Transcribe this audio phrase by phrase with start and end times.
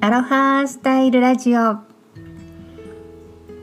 [0.00, 1.78] アロハスタイルラジオ。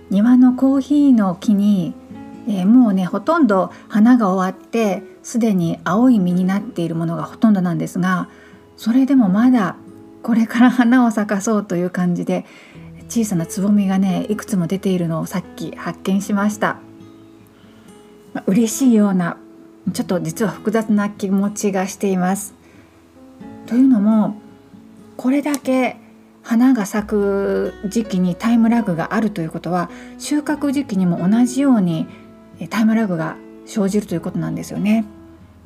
[0.09, 1.93] 庭のコーヒーの木に、
[2.49, 8.29] えー、もうねほとんど花が終わってすでに青い実になっているものがほとんどなんですが
[8.75, 9.77] それでもまだ
[10.23, 12.45] これから花を咲かそうという感じで
[13.07, 16.79] 小さなつぼみがねいくつも出ているのをさっき発見しました、
[18.45, 19.37] 嬉しいような
[19.93, 22.53] ちょっと実は複雑な気持ちがしています。
[23.67, 24.35] というのも
[25.15, 25.97] これだけ
[26.45, 32.07] 花が咲く時期にタイムラグがあるということは収穫時期にも同じように
[32.69, 35.05] タイムラグが生じるということなんですよね。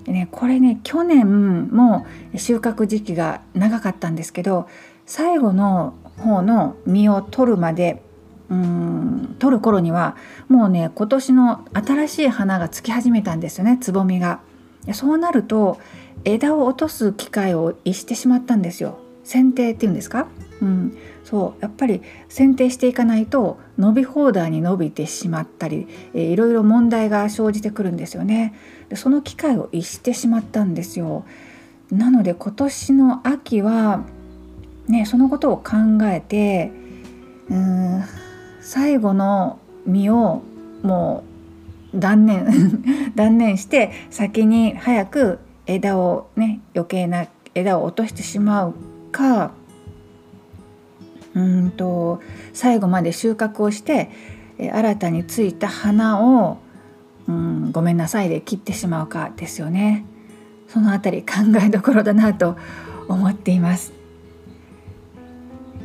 [0.06, 4.70] でねこれね去年も収穫時期が長かったんですけど
[5.06, 8.02] 最後の方の実を取るまで
[8.50, 10.16] うん取る頃には
[10.48, 14.40] もうね今年の新しい花がつき始めたんですよねつぼみが。
[14.94, 15.78] そうなると
[16.24, 18.98] 枝を落とす機会を逸してしまったんですよ。
[19.26, 20.28] 剪定っていうんですか？
[20.62, 28.54] うん、そうやっぱり剪定していかないと伸び放題に伸びてしまったり、えー、いろいろ問題が生じてくるんですよね。
[28.90, 31.26] でその機会を逸してしまったんですよ。
[31.92, 34.04] なので今年の秋は
[34.88, 36.72] ねそのことを考えて
[37.50, 38.04] うん
[38.62, 40.42] 最後の実を
[40.84, 41.24] も
[41.94, 42.46] う断念
[43.16, 48.74] 断念して先に早く枝をね余計な枝を落としてしまう
[49.12, 49.52] か
[51.40, 52.22] うんと
[52.54, 54.10] 最後まで収穫をして
[54.58, 56.58] 新たについた花を、
[57.28, 60.06] うん、ごめんなさいで切ってしまうかですよね。
[60.68, 62.58] そのあたり考えどころだなと
[63.08, 63.94] 思っています。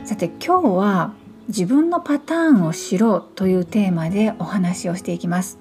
[0.04, 1.14] さて今日は
[1.48, 5.58] 自分のパターンを知ろうというテーマでお話をしていきます。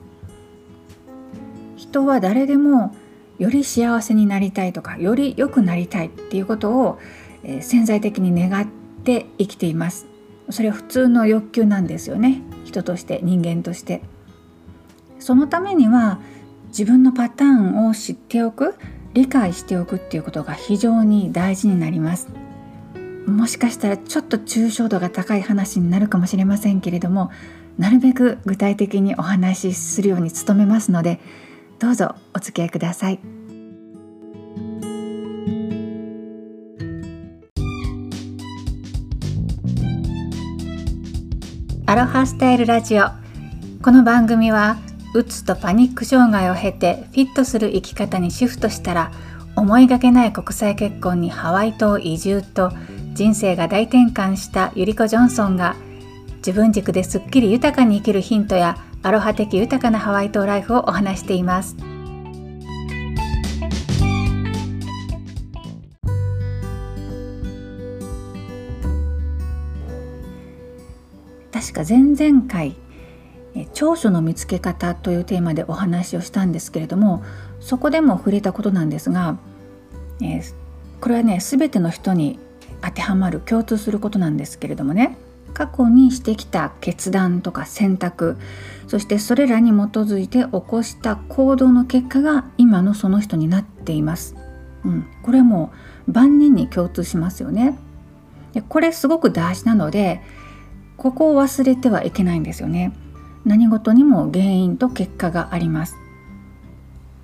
[1.76, 2.96] 人は誰でも
[3.38, 7.00] より幸せになりたいとかより良くなりたいっていうことを、
[7.44, 10.08] え潜在的に願ってで生きています。
[10.50, 12.42] それは普通の欲求なんですよね。
[12.66, 14.02] 人として人間として。
[15.20, 16.20] そのためには
[16.68, 18.76] 自分のパターンを知っておく
[19.14, 22.28] 理解しておくっていうことが非常に大事になります。
[23.26, 27.32] もしかしたらちょっと抽象度が高い話になるかもしれませんけれども
[27.78, 31.20] なるべく具体的にお話しするように努めますので
[31.80, 33.43] どうぞお付き合いください。
[41.94, 43.04] アロハスタイルラジオ
[43.84, 44.78] この番組は
[45.14, 49.12] うつとパニック障害を経てフィットする生き方にシフトしたら
[49.56, 52.72] 思いがけない国際結婚にハワイ島移住と
[53.14, 55.76] 人生が大転換したゆりこジョンソンが
[56.38, 61.93] 自分軸ですっきり豊かに生きるヒントやアロハ的豊かなハワイ島ライフをお話しています。
[71.74, 72.76] 確か前々回
[73.74, 77.24] 長所の見つけ方というテーマでお話をしたんですけれども
[77.60, 79.38] そこでも触れたことなんですが、
[80.22, 80.54] えー、
[81.02, 82.40] これはね全ての人に
[82.82, 85.18] 当てはまる共通することなんですけれどもね
[85.54, 88.38] 過去にしてきた決断とか選択
[88.88, 94.36] そしてそれらに基づいて起こした行動の結果が今のその人になっています。
[94.84, 95.72] うん、これはも
[96.08, 97.78] う万人に共通しますよね。
[98.54, 100.22] でこれすごく大事なので
[100.98, 102.94] ここを忘れてはいけないんですよね
[103.46, 105.98] 何事にも原因と結果があります、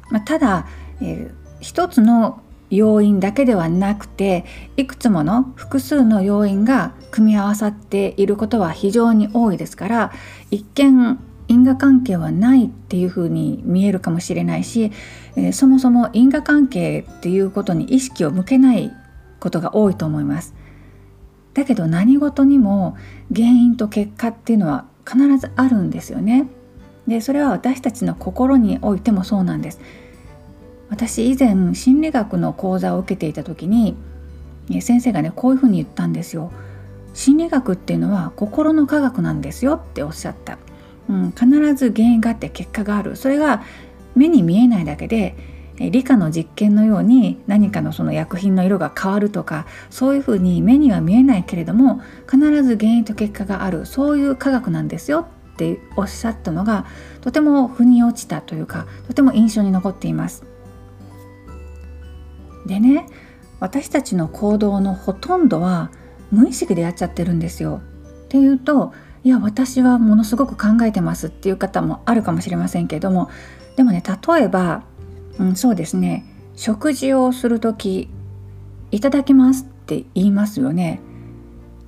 [0.09, 0.67] まあ、ただ、
[1.01, 4.45] えー、一つの要因だけではなくて
[4.77, 10.11] いくつもの複数の要因が組み合わさっていることは非常に多いですから
[10.51, 14.91] 一見因果関係はないっていうふうに見えるかもしれないし、
[15.35, 18.91] えー、そもそも因果関係っていうことに意識を向けない
[19.39, 20.53] ことが多いと思います。
[21.53, 22.95] だけど何事にも
[23.33, 26.47] 原因と結果っていうのは必ずあるんですよね。
[27.07, 29.79] でそれは私たちの心においてもそうなんです。
[30.89, 33.95] 私以前心理学の講座を受けていた時に
[34.81, 36.51] 先生がねこういうふうに言ったんですよ。
[37.13, 40.59] 心理学っていうのは心の科学なんですよっておっしゃった。
[41.09, 43.15] うん、必ず原因があって結果がある。
[43.15, 43.63] それが
[44.15, 45.35] 目に見えないだけで
[45.79, 56.85] 理科の実験のように何かのその薬品の色が変わるとかそういうふうに目には見えないけれども必ず原因と結果があるそういう科学なんですよっておっしゃったのが
[57.21, 60.43] とても腑に落ちたというかとても印象に残っています。
[62.65, 63.07] でね
[63.59, 65.91] 私たちの行動のほとんどは
[66.31, 67.81] 無意識でやっちゃってるんですよ。
[68.25, 68.93] っていうと
[69.23, 73.29] いや私はものすごく考えてますっていう方もあるかもしれませんけれども
[73.75, 74.83] でもね例えば
[75.39, 76.25] うん、そうですね。
[76.55, 78.09] 食事をする時
[78.91, 80.99] いただきますって言いますよね。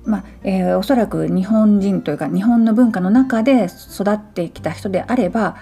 [0.04, 5.56] まあえー、おそらく日本人というか日本の文化の中で育ってきた人であれば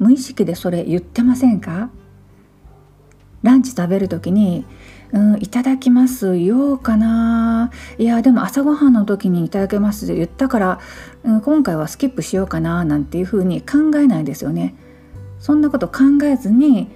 [0.00, 1.90] 無意識でそれ言ってませんか？
[3.42, 4.66] ランチ食べる時に
[5.12, 7.70] うん、いただきます言おうかな。
[7.98, 10.80] いやでも朝ごはんの時にいただけますって言ったから、
[11.22, 14.74] うん、今回はスキップしようかななんていうふうに考えないですよね。
[15.38, 16.90] そんなこと考えずに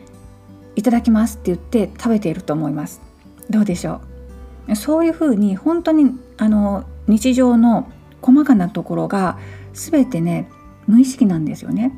[0.78, 3.00] いただきますって言って食べていると思います。
[3.50, 4.00] どうでしょ
[4.68, 4.76] う？
[4.76, 7.90] そういうふうに本当にあの日常の
[8.22, 9.38] 細かなところが
[9.72, 10.48] 全てね
[10.86, 11.92] 無意識なんですよね。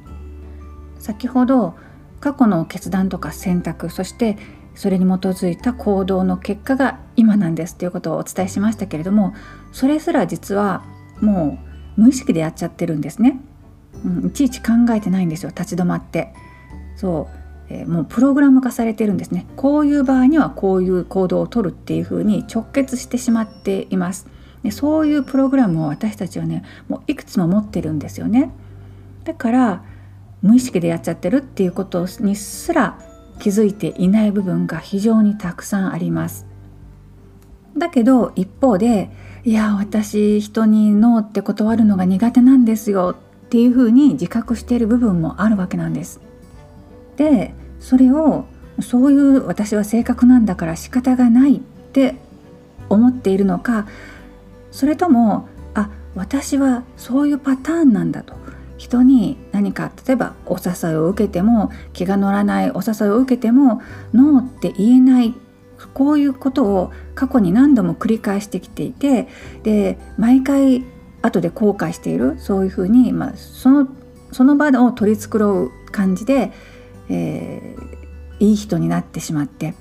[0.99, 1.75] 先ほど
[2.21, 4.39] 過去の決断とか選択そして
[4.75, 9.35] それに基づいた行動の結果が今なんですということをお伝えしましたけれども
[9.73, 10.85] それすら実は
[11.21, 11.59] も
[11.97, 13.41] う無意識でやっちゃってるんですね、
[14.05, 16.33] うん、いちいち考えてないんですよ立ち止まって。
[16.97, 17.40] そう、
[17.71, 19.47] えー、もうプログラム化されてるんですね。
[19.57, 24.27] こういう場合にはこういう行動をとるっていうふうに直結してしまっています。
[24.63, 28.51] でそういうプログラムを私たちはねもういくつも持ってるんですよね。
[29.25, 29.85] だから
[30.43, 32.99] 無意識でやっちゃってるっていうことにすら
[33.39, 36.47] 気づいていない部分が非常にたくさんあります。
[37.79, 39.11] だけど一方で
[39.45, 46.21] いや私人にノーって断るのが苦手なんですよっていうふうに自覚している部分もあるわけなんです。
[47.17, 48.45] でそれを
[48.81, 52.15] そういう私は性格なんだから仕方がないって
[52.89, 53.87] 思っているのか
[54.71, 58.39] それともあ私はそういうパターンなんだと。
[58.77, 63.83] 人に何か例えばお誘いを受けても気が乗らないお誘いを受けても
[64.15, 65.35] ノーって言えない
[65.93, 69.29] こういうことを過去に何度も繰り返してきていて
[69.65, 70.83] で毎回
[71.21, 73.89] 後で後悔しているそういうふうに、まあ、その
[74.33, 76.53] その場を取り繕う感じで、
[77.11, 79.75] えー、いい人になってしまって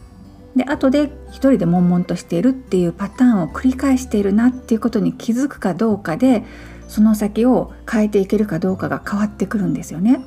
[0.55, 6.43] で後で一人で悶々としているっていうパターンを繰り返しているなっていうことに気づくかどうかで
[6.87, 10.25] その先を変えていけるかどうかが変わってくるんですよね。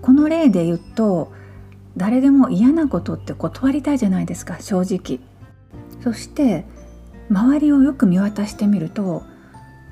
[0.00, 1.32] この例で言うと
[1.96, 5.20] 誰でも嫌なことって断りたいじゃないですか正直。
[6.02, 6.64] そして
[7.28, 9.24] 周りをよく見渡してみると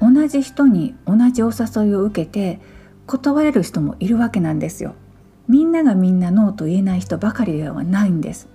[0.00, 2.60] 同じ人に同じお誘いを受けて
[3.06, 4.94] 断れる人もいるわけなんですよ。
[5.48, 8.48] みんながみんなノーと言えない人ばかりではないんです。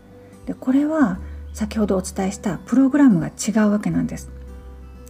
[0.45, 1.19] でこれは
[1.53, 4.31] 先ほどお伝えしたプログラムが違うわけなんです。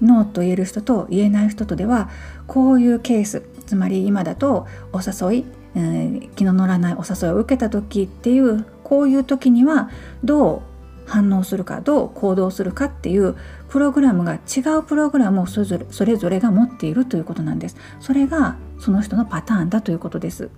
[0.01, 2.09] ノーと言える人と言えない人とでは
[2.47, 5.45] こういうケースつまり今だとお誘い、
[5.75, 9.89] えー、気の乗らないお誘いを受けた時っていうこういう時には
[10.23, 10.69] どう
[11.05, 13.35] 反応するかどう行動するかっていう
[13.67, 20.49] プログラムが違うプログラムをそれぞれそれぞれが持っているということなんですそれがその人のパターンだということです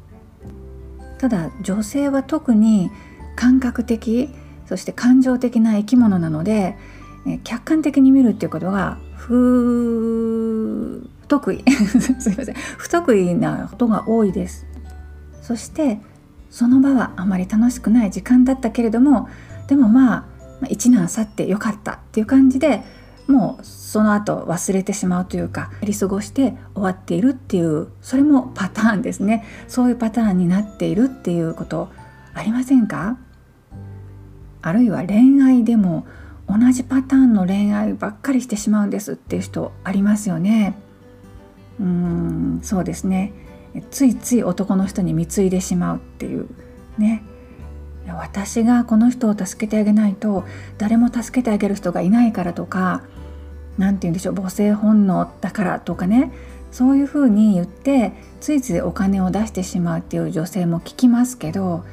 [1.21, 2.89] ただ女性は特に
[3.35, 4.29] 感覚的
[4.65, 6.75] そして感情的な生き物なので
[7.43, 11.63] 客観的に見るっていうことが不得意。
[12.19, 12.55] すいません。
[12.55, 14.65] 不得意なことが多いです。
[15.43, 16.01] そして
[16.49, 19.29] その場はあまり楽しくない時間だったけれども
[19.67, 20.25] でもま
[20.63, 22.83] あ一難去ってよかったっていう感じで
[23.31, 29.45] もうその後忘れてしまうというかやり過ごして終わっているっていうそれもパターンですね。
[29.67, 31.89] そういうパターンになっているっていうこと
[32.33, 33.17] ありませんか？
[34.61, 36.05] あるいは恋愛でも
[36.47, 40.75] 同じパターンの恋愛ばっかりしてしまうんですっていう人ありますよね。
[41.79, 43.33] うーんそうですね。
[43.89, 46.49] ついつい男の人に貢いでしまうっていう
[46.97, 47.23] ね。
[48.07, 50.43] 私がこの人を助けてあげないと
[50.77, 53.03] 誰も助けてあげる人がいないからとか
[53.77, 56.31] 何て言うんでしょう母性本能だからとかね
[56.71, 61.83] そういうふうに言ってついついお金を出してしまうっていう女性も聞きますけど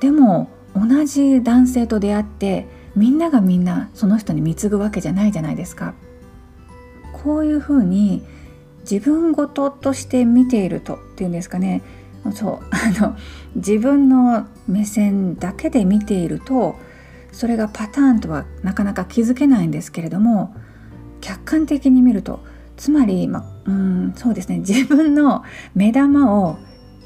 [0.00, 5.94] でも同じ男性と出会ってみんながみんなその人に貢ぐわけじゃないじゃないですか。
[7.12, 8.22] こういうふうに
[8.88, 11.82] 自分事として見ているとっていうんですかね
[12.32, 13.16] そうあの
[13.56, 16.76] 自分の目線だけで見ていると
[17.32, 20.54] それがパターンとはなかなか気づけないんですけれども
[21.26, 22.38] 客観的に見ると
[22.76, 25.42] つまり、ま、うんそうですね自分の
[25.74, 26.56] 目玉を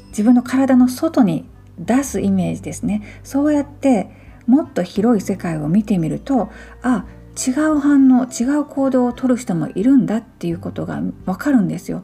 [0.09, 1.49] 自分の体の外に
[1.79, 4.11] 出すイメージですねそうやって
[4.45, 6.51] もっと広い世界を見てみると
[6.83, 12.03] あ違う反応違う行動をとる人もいるんだっていうことがわかるんですよ。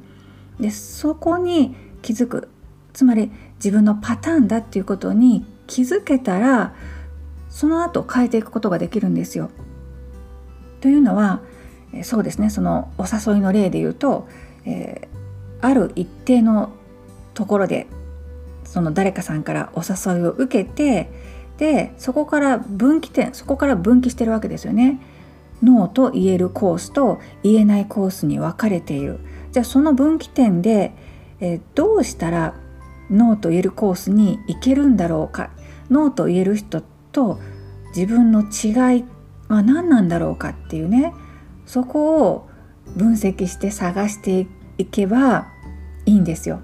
[0.60, 2.50] でそこに気づく
[2.94, 6.74] つまり自分のパターンだっていうことに気づけたら
[7.50, 9.52] その後変えていくことができるんですよ。
[10.82, 11.42] というのは
[12.04, 12.50] そうですね。
[12.50, 14.28] そのお誘いの例で言うと、
[14.66, 16.72] えー、ある一定の
[17.34, 17.88] ところで
[18.64, 21.10] その誰かさんからお誘いを受けて
[21.58, 25.00] でそこから分岐点そこから分岐してるわけですよね。
[25.64, 29.20] ノーと言えるコースと言えないコースに分かれている。
[29.52, 30.94] じゃあその分岐点で、
[31.40, 32.54] えー、どうしたら
[33.10, 35.50] ノーと言えるコースに行けるんだろうか。
[35.90, 37.40] ノーと言える人と
[37.96, 39.06] 自分の違い
[39.48, 41.14] は何なんだろうかっていうね。
[41.68, 42.50] そこを
[42.96, 44.48] 分析して探して
[44.80, 45.48] いけば
[46.06, 46.62] いいんですよ。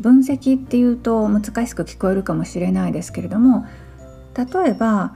[0.00, 3.66] 分析っていうと難しく聞こえるかもしれないですけれども
[4.36, 5.14] 例えば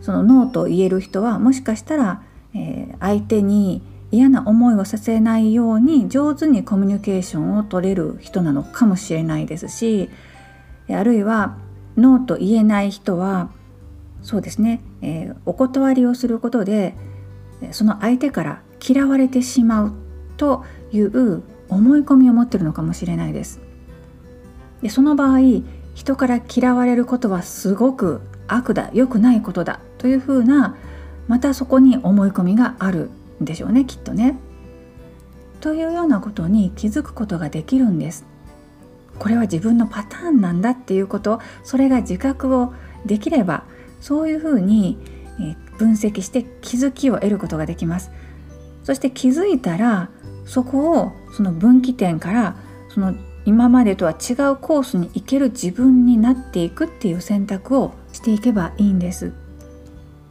[0.00, 2.22] そのノーと言える人はもしかしたら、
[2.54, 10.10] えー、相手に嫌な思いをさせないように上手にコミュニケーションを取れる人なのかもしれないですし
[10.88, 11.58] あるいは
[11.96, 13.50] ノーと言えない人は
[14.22, 16.96] そうですね、えー、お断りをすることで
[17.72, 19.92] その相手から嫌われてしまう
[20.36, 23.60] という思い込みを持ってるのかもしれないです。
[24.82, 25.40] でその場合
[25.94, 30.76] 人から嫌われることはすごく悪だ良くないことだというふうな
[31.28, 34.38] またそこに思い込みがあるんでしょうねきっとね。
[35.60, 38.24] というようなことに気づくことができるんです。
[39.18, 42.72] これは自分のパターンなんだっていうことそれが自覚を
[43.04, 43.64] できれば
[44.00, 44.98] そういうふうに
[45.78, 48.10] 分析して気づきを得ることができます。
[48.84, 50.10] そして気づいたら
[50.46, 52.56] そこをその分岐点から
[52.88, 53.14] その
[53.46, 59.32] 今までとは違うコースに行ける自分になっていくっていう選択をしていけばいいんです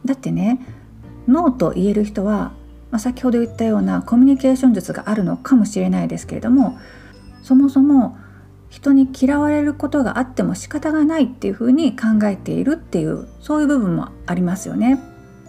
[0.04, 0.60] だってね
[1.26, 2.52] ノーと言える人は、
[2.90, 6.78] まあ、先ほど言ったようなコミュニケーション術があるのかもしれないですけれども
[7.42, 8.16] そもそも
[8.70, 15.00] 人に嫌われることがあっても仕方がないっていうふうに考えているっていうそういう部分もありますよね。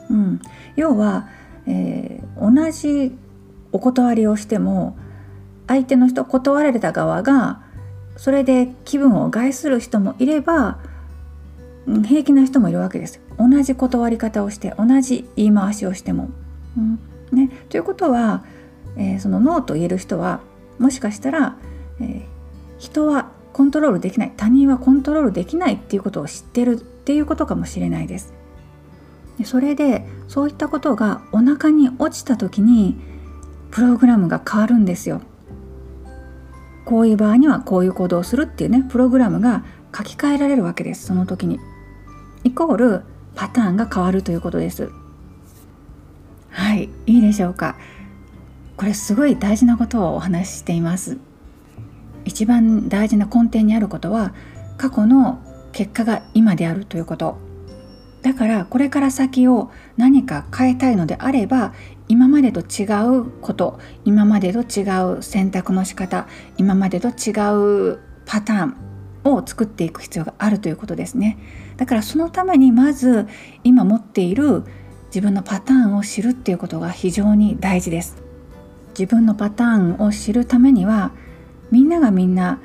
[0.10, 0.42] うん、
[0.75, 1.30] 要は、
[1.68, 3.16] えー、同じ
[3.72, 4.98] お断りをしても
[5.68, 7.62] 相手の人断られた側が
[8.18, 10.80] それで気分を害する人もいれば
[12.06, 16.30] 平気な人もいるわけです同じ断り方をして同じ言い回しをしても。
[16.78, 17.00] うん
[17.32, 18.44] ね、ということは、
[18.98, 20.42] えー、そのノーと言える人は
[20.80, 21.58] もしかしたら、
[22.01, 22.24] えー、
[22.82, 28.34] 人はコントロールできない他人はコントロールできないっていうことを知ってるっていうことかもしれないです
[29.38, 29.46] で。
[29.46, 33.00] それでそういったことがお腹に落ちた時に
[33.70, 35.22] プログラムが変わるんですよ。
[36.86, 39.64] こういう場合にはこういう行動をするっていうねプログラムが
[39.96, 41.60] 書き換えられるわけですその時に。
[42.44, 43.04] イコール
[43.36, 44.90] パターンが変わるということです。
[46.50, 47.76] はいいいでしょうか。
[48.76, 51.20] これすごい大事なことをお話ししています。
[52.25, 54.34] 一番大事な根底にあることは
[54.78, 55.40] 過去の
[55.72, 57.38] 結果が今であるということ。
[58.22, 61.74] だからこれから先を何か変えたいのであれば
[62.08, 64.84] 今までと違うこと今までと違
[65.18, 67.32] う選択の仕方今までと違
[67.92, 68.75] うパターン
[69.24, 71.38] を作っていく必要があるということですね。
[71.78, 73.28] だからそのためにまず
[73.63, 74.63] 今持っている
[75.08, 78.22] 自分のパターンを知るっていうことが非常に大事です。
[78.98, 81.12] 自分のパターンを知るためには
[81.72, 82.60] みんながみんな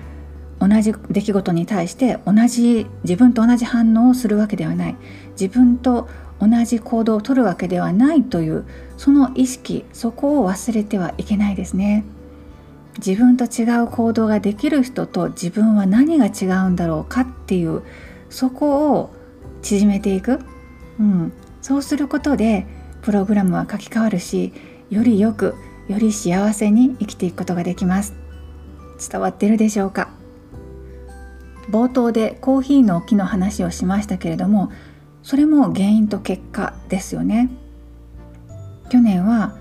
[0.61, 4.97] 同じ出来事に対して同じ自分と同じ反応をするわけではない。
[5.39, 6.09] 自分と
[6.41, 8.65] 同じ行動をとるわけではないという
[8.97, 12.05] その意識そこを忘れてはいけないですね。
[12.99, 17.83] 自分と違う行動ができる人と自分は何が違うんだろうかっていう
[18.31, 19.11] そこを
[19.61, 20.41] 縮めていく、
[20.99, 22.67] うん、そうすることで
[23.03, 24.53] プログラムは書き換わるし
[24.89, 25.55] よりよく
[25.89, 28.26] より幸せに生きていくことができます。
[28.99, 30.09] 伝わってるでしょうか？
[31.71, 34.71] 冒頭でコーヒーの木の話をしましたけれども
[35.23, 37.51] それも原因と結果ですよね。
[38.89, 39.57] 去年は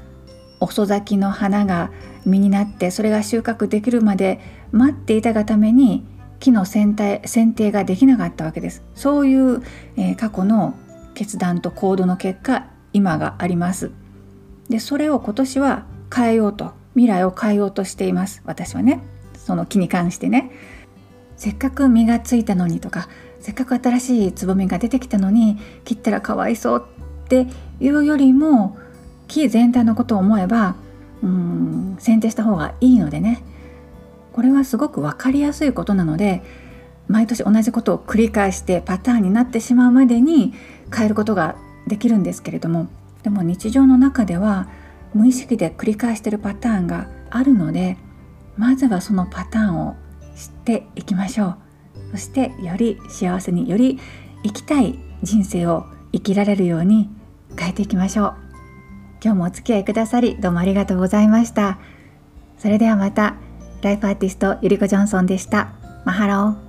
[0.60, 1.92] 遅咲きの花が
[2.26, 4.40] 実になってそれが収穫できるまで
[4.72, 6.06] 待っていたがために
[6.40, 8.84] 木の剪定剪定ができなかったわけです。
[8.94, 9.64] そういう、
[9.98, 10.76] えー、過去の
[11.16, 13.92] 決断と行動の結果今があります。
[14.70, 19.02] でそれを今年は変えようと未来を変えようとしています私はね。
[19.46, 20.52] その木に関してね。
[21.38, 23.10] せっかく実がついたのにとか
[23.42, 26.88] せっかく新しいつぼみが出てきたのに切ったらかわいそう
[27.26, 27.46] って
[27.82, 28.78] いうよりも
[29.28, 30.76] 木全体のことを思えば
[31.22, 33.44] うん剪定した方がいいのでね。
[34.34, 36.44] これはすごく分かりやすいことなので
[37.08, 40.54] 毎年同じことを繰り返してパターンになってしまうまでに
[40.94, 41.56] 変えることが
[41.88, 42.88] できるんですけれども
[43.24, 44.68] でも日常の中では
[45.14, 47.98] 無意識で繰り返してるパターンがあるので
[48.58, 49.96] まずはそのパターンを
[50.36, 51.58] 知っていきましょう。
[52.12, 54.00] そしてより幸せにより
[54.44, 57.10] 生きたい人生を生きられるように
[57.58, 58.36] 変えていきましょう。
[59.24, 61.80] 今日もお付き合いくださりどうもありがとうございました。
[62.58, 63.36] それではまた
[63.82, 65.74] ライフアーティストゆりこジョンソンでした
[66.06, 66.65] マハロー